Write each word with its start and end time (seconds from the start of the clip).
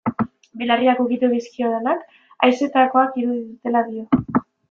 Belarriak 0.61 1.01
ukitu 1.03 1.29
dizkionak, 1.33 2.17
haizetakoak 2.47 3.19
irudi 3.25 3.45
dutela 3.51 3.85
dio. 3.93 4.43